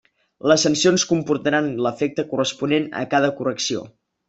Les 0.51 0.63
sancions 0.67 1.05
comportaran 1.09 1.69
l'efecte 1.87 2.27
corresponent 2.33 2.91
a 3.03 3.05
cada 3.15 3.33
correcció. 3.39 3.87